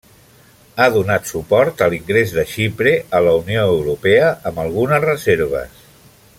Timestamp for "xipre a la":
2.53-3.37